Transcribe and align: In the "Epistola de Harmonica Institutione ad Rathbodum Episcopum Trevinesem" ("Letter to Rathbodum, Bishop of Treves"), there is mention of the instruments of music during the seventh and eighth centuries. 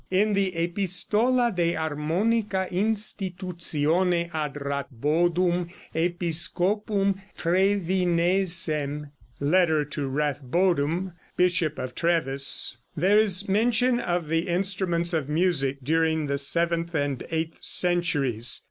In 0.09 0.33
the 0.33 0.51
"Epistola 0.53 1.55
de 1.55 1.73
Harmonica 1.73 2.65
Institutione 2.71 4.31
ad 4.33 4.55
Rathbodum 4.55 5.69
Episcopum 5.93 7.21
Trevinesem" 7.37 9.11
("Letter 9.39 9.85
to 9.85 10.09
Rathbodum, 10.09 11.13
Bishop 11.37 11.77
of 11.77 11.93
Treves"), 11.93 12.79
there 12.97 13.19
is 13.19 13.47
mention 13.47 13.99
of 13.99 14.27
the 14.27 14.47
instruments 14.47 15.13
of 15.13 15.29
music 15.29 15.77
during 15.83 16.25
the 16.25 16.39
seventh 16.39 16.95
and 16.95 17.23
eighth 17.29 17.57
centuries. 17.59 18.59